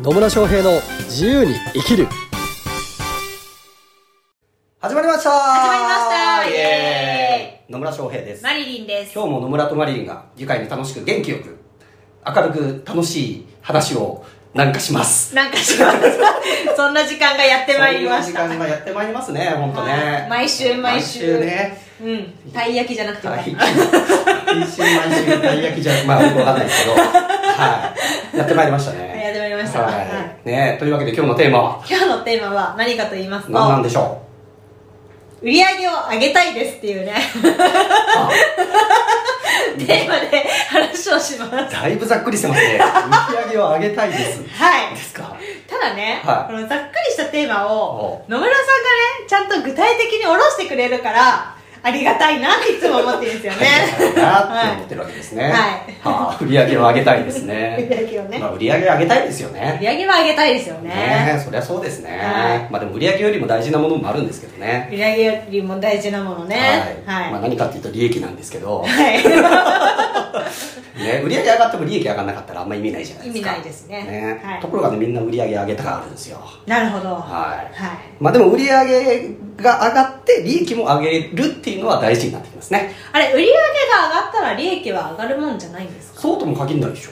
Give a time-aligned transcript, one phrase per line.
[0.00, 2.06] 野村翔平の自由に生きる。
[4.80, 5.30] 始まりました。
[5.30, 6.48] 始まりました。
[6.48, 7.72] イエーイ。
[7.72, 8.44] 野村翔平です。
[8.44, 9.12] マリリンです。
[9.12, 11.58] 今日も野村とマリリンが愉快に楽しく元気よく
[12.24, 14.24] 明るく楽しい話を
[14.54, 15.34] なんかします。
[15.34, 15.98] なんかします。
[16.76, 18.42] そんな時間がやってまいりました。
[18.42, 20.30] そんな時間がやってまいりますね本当はねい。
[20.30, 21.40] 毎週毎週。
[21.40, 21.76] ね。
[22.00, 22.32] うん。
[22.52, 24.62] たい焼きじゃなくてよかったはい。
[24.62, 26.94] 一週毎週たい焼きじゃまあよくわかんないですけど。
[26.94, 27.92] は
[28.32, 28.36] い。
[28.38, 29.17] やってまいりましはいたね
[29.68, 29.80] した。
[29.82, 29.96] ははい。
[30.44, 31.84] いねというわけで今日のテーマは？
[31.88, 34.22] 今日のテーマは何かと言いますと、何なんでしょ
[35.40, 37.14] 売り上げを上げたいですっていうね、
[39.86, 41.72] テーマで話をします。
[41.72, 42.74] だいぶざっくりしてますね。
[42.74, 42.78] 売
[43.32, 44.42] り上げを上げたいです。
[44.48, 44.94] はい。
[44.94, 45.00] で。
[45.00, 45.36] すか？
[45.68, 46.52] ただね、はい。
[46.52, 48.76] このざっくりしたテーマをお野村さんがね
[49.28, 53.58] ちゃんと具体的に下ろしてくれるからありがたいなっていつも思ってるんですよね。
[54.16, 55.44] なって思ってるわけですね。
[55.44, 55.52] はい。
[55.52, 60.88] はあ売り上げを上げたいです売ねり上げをね、まあ売り上げ上げたいですよ売ねり上げは上げたいですよね。
[60.88, 62.70] ねそりゃそうですね、はい。
[62.70, 64.88] まあでも売り上げよりも大事なものもあるんですけどね。
[64.90, 67.02] 売り上げよりも大事なものね。
[67.06, 70.17] はい、まあ、何かっていうと利益なんですけど、はい
[70.98, 73.50] ね、売り上げ上がっても利益上がらなかったらあんま意味ないじゃないですか。
[73.50, 74.40] 意味ないですね。
[74.42, 74.60] はい。
[74.60, 76.38] ところがねみんな売り上げ上げたがあるんですよ。
[76.66, 77.14] なるほど。
[77.14, 77.20] はい。
[77.20, 77.98] はい。
[78.20, 79.30] まあでも売り上げ
[79.62, 82.92] が上がって利益も上げるっていうのは大事になってきますね。
[83.12, 86.20] あれ売り上げが上がったら利益は上がるもんじゃないんですか？
[86.20, 87.10] そうとも限らないでしょ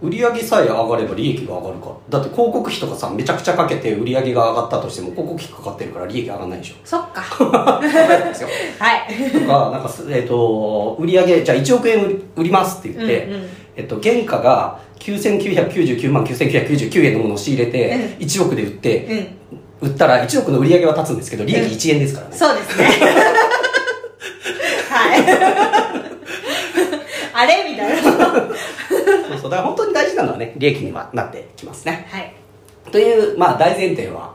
[0.00, 1.92] 売り上げさえ上がれば利益が上がるか。
[2.08, 6.74] だって広告費とかさめちゃくちゃかけて売り上げが上がったとしても広告費かかってるから利益上がらないでしょ。
[6.84, 7.80] そっか。
[7.82, 8.48] ですよ。
[8.78, 9.06] はい。
[9.32, 13.48] とかなんかす、えっと売り上げじゃあ1億円売りますって言って、うんうん。
[13.76, 19.26] えっと、原価が9999万9999円のものを仕入れて、う1億で売って、
[19.82, 19.88] うん。
[19.88, 22.84] 売ったら1億の売り上げは立つんですけど利益1円ですからね、そうですね。
[24.90, 25.20] はい。
[27.32, 27.64] あれ？
[27.70, 28.10] みたいな
[29.28, 29.50] そうそう。
[29.50, 32.06] だから本当に大事なのはね利益にはなってきますね。
[32.10, 32.34] はい。
[32.90, 34.34] という、まあ、大前提は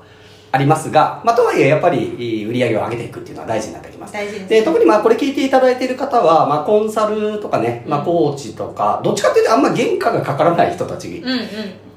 [0.51, 4.13] ありますが、まあ、とはいえやっぱり売り上げを上げていくっていうのは大事になってきます。
[4.13, 11.23] 大事ですで特にまあこれ聞いていただいている方は、まあ、コンサルとかね、まあ、コーチとか、どっちかっていうとあんま原価がかからない人たち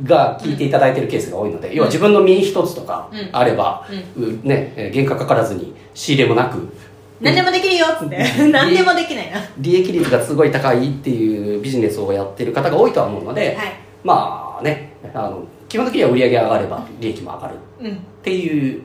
[0.02, 3.28] が聞いていただいているケースが多いので、要は自分の身一つとかうん。
[3.32, 3.86] あれば、
[4.16, 6.72] うね、えー原価かからずに仕入れもなく
[7.20, 8.48] 何でもできるよっつって。
[8.50, 9.38] 何でもできないな。
[9.58, 13.72] 利益率がすごい高いっていうビジネスをやってる方が多いとは思うので、はい。
[14.04, 17.54] まあねあの基本的には売り上げが上がれば利益も上がる。
[17.80, 17.92] うん。
[17.92, 18.82] っていう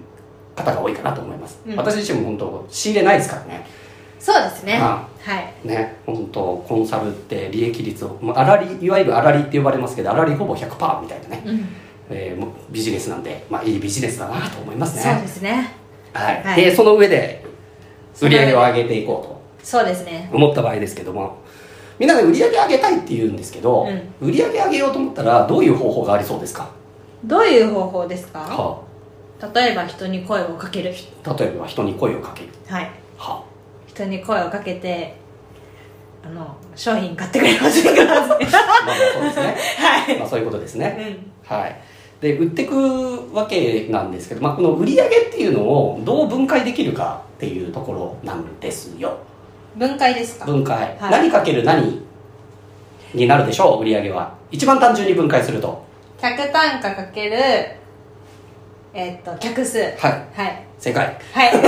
[0.56, 1.76] 方が多いかなと思います、うん。
[1.76, 3.66] 私自身も本当仕入れないですからね。
[4.20, 4.78] そうですね。
[4.82, 5.68] あはい。
[5.68, 11.68] ね本当コンサルって利益率をまあ粗利いわゆる粗利って呼ばれますけど粗利ほぼ100%みたいなね、うん。
[12.10, 15.14] えービジネスなんで、まあ、いいビジネスだなと思いますね。
[15.14, 15.74] そうですね。
[16.14, 16.44] はい。
[16.44, 16.62] はい。
[16.62, 17.46] でその上で
[18.22, 20.28] 売り上げを上げていこそうですね。
[20.30, 21.38] うと思った場合ですけども。
[22.00, 23.88] みんなで売り上げ上げたいって言うんですけど、
[24.20, 26.68] 売り上げ上げようと思ったらどういう方法がありそうですか、
[27.24, 28.40] どういう方法ですか？
[28.40, 28.82] は
[29.54, 30.92] 例えば人に声をかける。
[31.24, 32.90] あ、例えば人に声をかける、はい。
[33.18, 33.44] は
[33.86, 35.16] 人に声をかけて
[36.26, 38.04] あの商品買ってくれませんか？
[38.04, 39.56] まあそうですね。
[39.78, 40.18] はい。
[40.18, 40.98] まあそういうことですね、
[41.48, 41.56] うん。
[41.58, 41.82] はい
[42.22, 49.18] で売っていくわけなんですけど、まあ、この売り上げっていうのをどう分解できるかっていうところなんですよ。
[49.76, 50.46] 分解ですか？
[50.46, 51.12] 分解、はい。
[51.12, 52.02] 何かける何
[53.16, 53.82] になるでしょう？
[53.82, 54.36] 売り上げは。
[54.52, 55.84] 一番単純に分解すると。
[56.22, 57.38] 客単価かける
[58.94, 59.80] えっと客数。
[59.80, 59.96] はい。
[59.98, 60.64] はい。
[60.78, 61.18] 正解。
[61.34, 61.52] はい。
[61.56, 61.62] イエ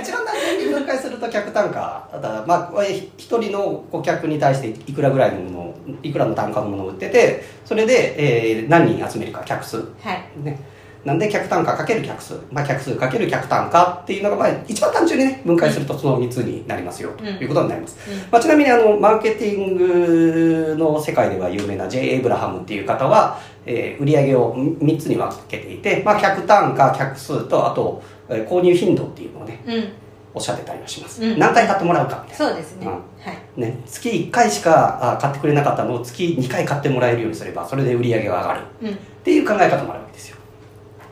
[0.00, 9.76] 一番単純に分解すると客単価だからまあひ一人の顧客に対していくらぐらいのものをいくらの単価のものを売っててそれで、えー何人集めるか客数。
[9.78, 9.82] は
[10.14, 10.44] い。
[10.44, 10.58] ね、
[11.04, 17.10] なんで客単価かける客数、まあ、客数かける客単価っていうのが、まあ、一番単純にね分解するとその3つになりますよ。
[17.16, 17.30] とうん。
[17.30, 18.18] いうことになります、うん。
[18.30, 22.00] まあ、ちなみにあのマーケティングの世界では有名な J.
[22.14, 29.92] エイブラハムっていう方は、えー売上を3つに分けていて、まあ、客単価客数とあと、えー購入頻度っていうのをねうん。
[30.34, 31.38] おっしゃってたりはします、うん。
[31.38, 32.52] 何回買ってもらうかみたいな。
[32.52, 32.92] そうですね、うん。
[32.92, 33.60] はい。
[33.60, 38.60] ね、月1回しかあ買ってくれなかったのを月2回買ってもらえるようにすればそれで売り上げが上がる。
[38.82, 38.94] うん。
[38.94, 40.36] っていう考え方もあるわけですよ。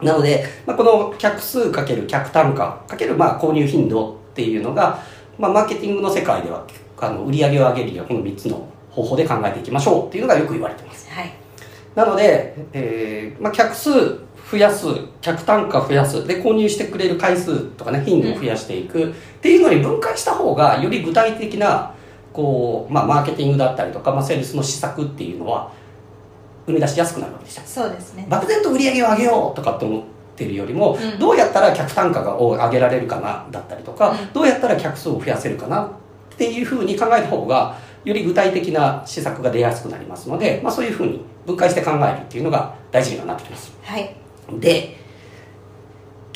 [0.02, 5.02] なので、まあ、この客数かける客単価かけるまあ購入頻度っていうのが、
[5.38, 6.66] まあ、マーケティングの世界では
[6.98, 11.08] あの売り上げを上げるにはこの3つの方法で考えていきましょうっていうのがよく言われてます。
[11.10, 11.32] はい。
[11.94, 14.18] なので、えーまあ、客数
[14.50, 14.86] 増やす
[15.20, 16.26] 客単価増やす。
[16.26, 19.10] で購入してくれる回数とかね頻度を増やしていく。
[19.10, 21.92] っていうのに分解した方がより具体的な
[22.32, 25.72] こう、まあ、マーケティングだったりとか、まあ、セールスの施策っていうのは
[26.66, 28.26] 生み出しやすくなるわけですよそうですね。
[28.28, 30.02] 漠然と売り上げを上げようとかって思っ
[30.36, 31.18] てるよりも、うん。
[31.18, 34.32] どうやったら客単価がを上げられるかなだったりとか、うん。
[34.32, 35.88] どうやったら客数を増やせるかなっ
[36.36, 43.72] ていうふうに考えた方がより具体的な施策が出やすくなりますので、まあ、そういうふうに分解して考えるっていうのが大事にはなってきます。
[43.82, 44.96] はいで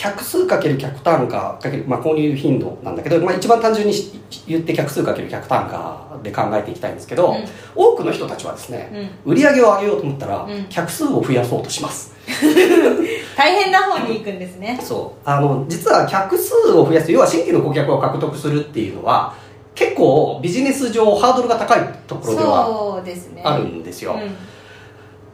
[0.00, 7.44] 客数かける客単価かける、まあ、購入頻度なんだけど、まあ、一番単純にし言って客数かける客単価で考えていきたいんですけど、うん。
[7.74, 10.64] 多くの人たちはですね、売り上げを上げようと思ったら、うん。
[10.70, 12.14] 客数を増やそうとします。
[13.36, 14.80] 大変な方に行くんですね。
[14.82, 15.28] そう。
[15.28, 19.34] あの実は客数を増やす要は新規の顧客を獲得するっていうのは
[19.74, 23.02] 結構ビジネス上ハードルが高いところでは
[23.44, 24.36] あるんですよ、うん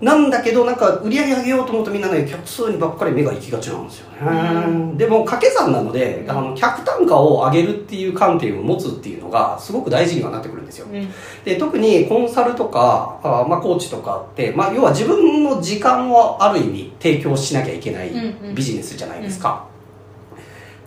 [0.01, 10.87] なんだけどなんか売り上げ上げようと思うとみんなね客数にばっかり目が行きがちなんですよね、うでも掛け算なのであの客単価を上げるっていう観点を持つっていうのがすごく大事にはなってくるんですよ。
[10.87, 11.09] うん。
[11.45, 18.55] で特にコンサルとかあ、まあ、コーチとかって、まあ、要は自分の時間をある意味提供しなきゃいけないうんうん。
[18.55, 19.67] ビジネスじゃないですか、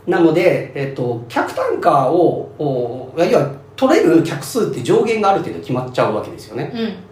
[0.05, 6.71] なので、えっと、客単価をおいや取れる客数って上限がある程度決まっちゃうわけですよね。
[6.75, 7.08] うん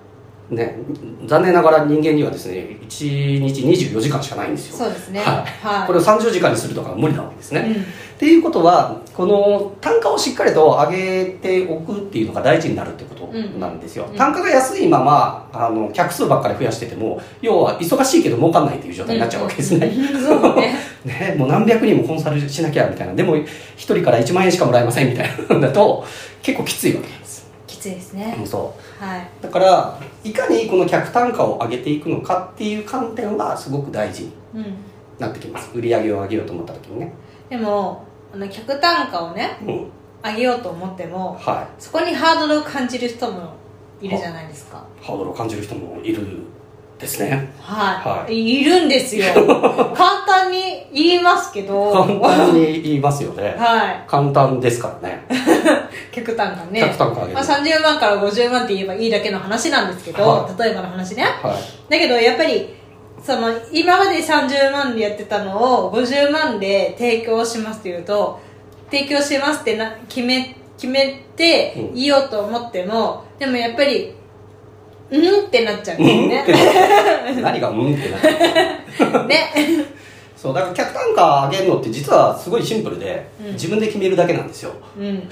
[0.50, 0.78] ね
[1.26, 4.78] 残念ながら人間にはですね1日24時間しかないんですよ。
[4.78, 5.20] そうですね。
[5.20, 5.46] はい。
[5.66, 5.88] はい。
[5.88, 7.82] これを30時間にするとかは無理なわけですね、うん。
[7.82, 7.86] っ
[8.18, 13.28] ていうことはこの単価をしっかりと上げておくっていうのが大事になるってこと
[13.60, 14.16] なんですよ、うん。
[14.16, 20.24] 単価が安いままあの客数ばっかり増やしてても要は忙しいけど儲かんないっていう状態になっちゃうわけですね、うん。
[20.24, 20.76] そうね。
[21.04, 23.14] ねもう何百人もコンサルしなきゃみたいな。
[23.14, 23.46] でも1
[23.76, 26.06] 人から1万円しかもらえませんみたいなのだと
[26.42, 27.27] 結構きついわけ
[27.88, 28.38] いですね。
[28.46, 29.04] そう。
[29.04, 29.30] はい。
[29.42, 34.76] だからいかにこの客単価を上げていくのかっていう観点はすごく大事にうん。
[35.20, 35.72] なってきます。
[35.76, 37.14] 売り上げを上げようと思った時にね。
[37.50, 38.04] でも
[38.34, 39.92] あの客単価をねうん。
[40.24, 41.68] 上げようと思ってもはい。
[41.82, 43.54] そこにハードルを感じる人も
[44.02, 44.84] いるじゃないですか。
[45.02, 46.26] ハードルを感じる人もいる
[47.00, 47.50] ですね。
[47.62, 48.64] はい、、はい。
[48.64, 49.26] るんですよ。
[49.96, 51.92] 簡単に言いますけど。
[51.92, 53.56] 簡単に言いますよね。
[53.58, 54.04] はい。
[54.08, 55.24] 簡単ですからね。
[56.12, 56.82] 客単価ね。
[56.82, 61.24] 客単価上げるまあ、30万から50万って言えばいいだけの話なんですけど、は例えばの話ね。
[61.24, 61.92] はい。
[61.92, 62.74] だけどやっぱり
[63.24, 68.40] その今まで30万でやってたのを50万で提供しますっていうと
[68.90, 71.94] 提供しますってな決め決めてうん。
[71.94, 74.14] 言おうと思っても、でもやっぱり
[75.10, 78.28] うんってなっちゃうんですよね何がうんってなって
[79.28, 79.86] ね。
[80.36, 83.54] そうだから客単価上げるのって実はすごいシンプルで、うん。
[83.54, 84.72] 自分で決めるだけなんですよ。
[84.98, 85.28] うん。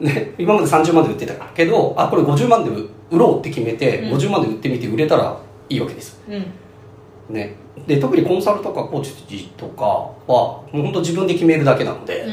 [0.00, 2.70] ね、今まで30万で売ってたけどあこれ50万で
[3.10, 4.12] 売ろうって決めて、うん。
[4.16, 5.36] 50万で売ってみて売れたら
[5.68, 7.34] いいわけです、うん。
[7.34, 7.54] ね、
[7.86, 12.30] で特にコンサルとかコーチとかはもう本当自分で決めるだけなので、うん。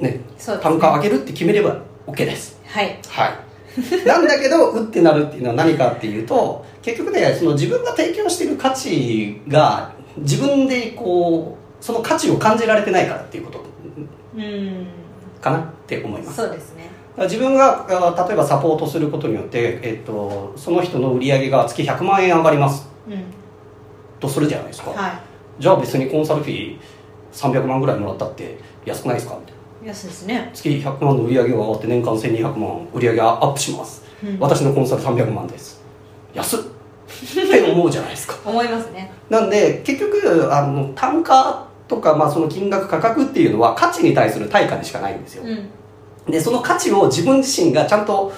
[0.04, 0.10] ね。
[0.10, 0.20] ね。
[0.60, 2.60] 単価上げるって決めれば OK です。
[2.66, 2.98] はい。
[3.08, 3.51] はい
[4.06, 13.64] なんだけどうってなるっていうのは何かっていうと結局ねその自分が提供してる価値が自分でこうその価値を感じられてないからっていうこと。
[14.36, 14.86] うん。
[15.40, 16.36] かなって思います。
[16.36, 16.90] そうですね。
[17.18, 22.88] 自分があ例えばサポートすることによって、えっと、その人の売り上げが月100万円上がります。
[23.08, 23.42] うん
[24.22, 25.20] とするじゃないですか、は
[25.58, 26.78] じゃあ別にコンサルフィー
[27.32, 29.36] 300万ぐらいもらったって安くないですか？
[29.84, 30.50] 安いですね。
[30.54, 34.38] 月100万の売り上げが上がって年間1200万売り上げがアップします、うん。
[34.38, 35.82] 私のコンサル300万です。
[36.34, 36.60] 安っ。
[36.60, 36.64] っ
[37.50, 38.36] て思うじゃないですか。
[38.48, 39.12] 思いますね。
[39.28, 46.32] なんで結局あの単価とか、まあ、その金額価格っていうのは価値に対する対価でしかないんですよ、うん。
[46.32, 48.32] でその価値を自分自身がちゃんと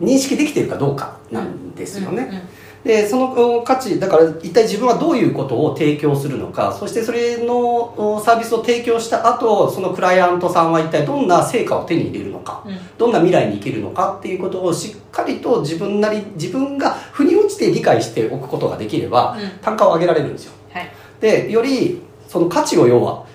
[0.00, 2.42] 認識できているかどうかなんですよね、うんうん
[2.84, 12.78] でそのお価値だから一体自分はどういうことを提供するのかそしてそれのおサービスを提供した後そのクライアントさんは一体どんな成果を手に入れるのか、うん。
[12.96, 19.50] どんな未来に生きるのかっていうことをしっかりと自分なり自分が腑に落ちて理解しておくことができれば、うん。
[19.60, 20.52] 単価を上げられるんですよ。
[20.70, 20.90] はい。
[21.20, 23.26] でよりその価値を要は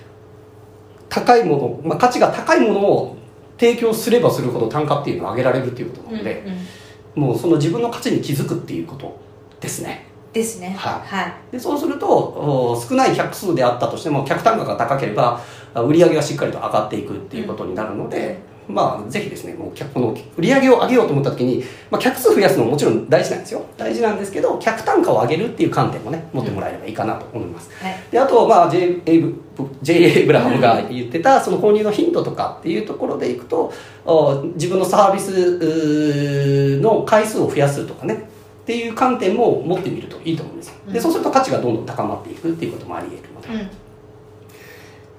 [1.08, 3.16] 高いもの、まあ、価値が高いものを
[3.58, 7.28] 提供すればするほど単価っていうのを上げられるっていうことなので、うんうん。
[7.28, 9.20] もうその自分の価値に気づくっていうこと
[9.64, 10.06] ですね。
[10.32, 10.74] ですね。
[10.76, 11.16] はい。
[11.16, 11.32] はい。
[11.52, 15.40] でそうするとお少ない客数であったとしても客単価が高ければ
[15.72, 23.64] あ売り上げがしっかりと上がっていくっていうことになるので、まあぜひですねもう客この売り上げを上げようと思った時に、まあ、客数増やすのももちろん大事なんですよ。
[23.78, 27.94] 大事なんですけど客単価を上げるっていう観点もね持ってもらえればいいかなと思います、はい。
[28.10, 29.02] であと、まあ、J.
[29.06, 29.34] エイブ
[29.82, 29.94] J.
[30.02, 33.72] エイブラハムが言ってたその購入の頻度とかっていうところでいくと
[34.04, 38.33] お自分のサービスの回数を増やすとかね
[38.64, 40.74] っていう観点も持ってみるといいと思うんですよ。
[40.92, 43.70] でそうすると価値がどんどん高まっていくっていうこともあり得るので、うん。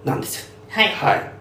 [0.03, 0.55] なんですよ。
[0.69, 0.87] はい。
[0.89, 1.31] はい。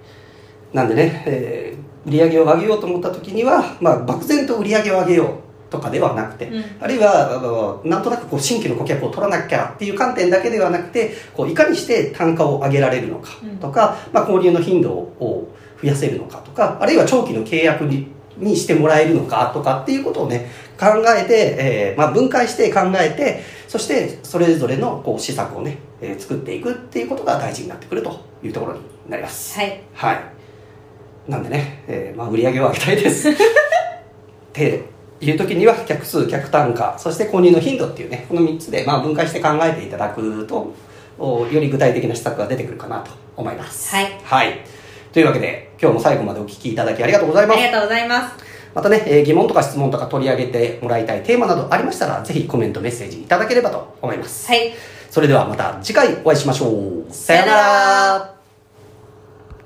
[0.73, 6.65] なんでね、えー売り上げを上げようと思った時には、まあ、漠然と売り上げを上げようとかではなくて、うん。
[6.81, 13.31] あるいはあのなんとなくこう新規の顧客を取らなきゃっていう観点だけではなくてこういかにして単価を上げられるのか
[13.61, 15.49] とか、まあ、購入の頻度を
[15.83, 20.87] 増やせるのかとかあるいは長期の契約ににしてもらえるのかとかっていうことをね考
[21.17, 29.59] えて、えーまあ、分解して考えてそしてそれぞれのこう施策をね、えー作っていくっていうことが大事になってくるというところになります。
[29.59, 29.81] はい。
[29.93, 30.21] はい。
[31.29, 33.31] なんでね、えーまあ、売り上げを上げたいです。
[33.31, 33.35] っ
[34.53, 34.83] て
[35.21, 40.73] いう時には客数客単価そして購入の頻度っていうねこの3つでまあ分解して考えていただくと
[41.19, 43.95] おより具体的な施策が出てくるかなと思います。
[43.95, 44.21] はい。
[44.23, 44.61] はい、
[45.15, 47.57] というわけで今日も最後までお聞きいただきありがとうございます。
[47.57, 48.45] ありがとうございます。
[48.75, 54.49] またね、えー疑問とか質問とか取り上げてもらいたいテーマなどありましたらぜひコメントメッセージいただければと思います。
[54.49, 54.73] はい。
[55.09, 56.67] それではまた次回お会いしましょ
[57.09, 57.13] う。
[57.13, 58.34] さよなら